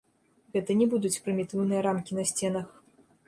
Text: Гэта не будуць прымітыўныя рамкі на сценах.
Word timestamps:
Гэта 0.55 0.75
не 0.79 0.87
будуць 0.93 1.21
прымітыўныя 1.27 1.83
рамкі 1.87 2.17
на 2.21 2.27
сценах. 2.31 2.67